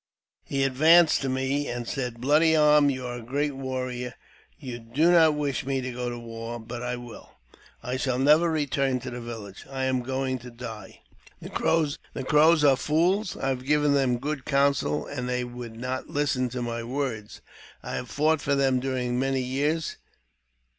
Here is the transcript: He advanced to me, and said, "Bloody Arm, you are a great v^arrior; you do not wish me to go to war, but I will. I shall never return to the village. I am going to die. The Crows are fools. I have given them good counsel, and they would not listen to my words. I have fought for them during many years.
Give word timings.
He 0.43 0.63
advanced 0.63 1.21
to 1.21 1.29
me, 1.29 1.67
and 1.67 1.87
said, 1.87 2.19
"Bloody 2.19 2.55
Arm, 2.55 2.89
you 2.89 3.05
are 3.05 3.17
a 3.17 3.21
great 3.21 3.51
v^arrior; 3.51 4.13
you 4.57 4.79
do 4.79 5.11
not 5.11 5.35
wish 5.35 5.63
me 5.63 5.79
to 5.79 5.91
go 5.91 6.09
to 6.09 6.17
war, 6.17 6.59
but 6.59 6.81
I 6.81 6.95
will. 6.95 7.33
I 7.83 7.97
shall 7.97 8.17
never 8.17 8.49
return 8.49 8.99
to 9.01 9.11
the 9.11 9.21
village. 9.21 9.63
I 9.69 9.83
am 9.83 10.01
going 10.01 10.39
to 10.39 10.49
die. 10.49 11.01
The 11.39 11.51
Crows 11.51 12.63
are 12.65 12.77
fools. 12.77 13.37
I 13.37 13.49
have 13.49 13.63
given 13.63 13.93
them 13.93 14.17
good 14.17 14.43
counsel, 14.43 15.05
and 15.05 15.29
they 15.29 15.43
would 15.43 15.79
not 15.79 16.09
listen 16.09 16.49
to 16.49 16.63
my 16.63 16.81
words. 16.81 17.41
I 17.83 17.93
have 17.93 18.09
fought 18.09 18.41
for 18.41 18.55
them 18.55 18.79
during 18.79 19.19
many 19.19 19.41
years. 19.41 19.97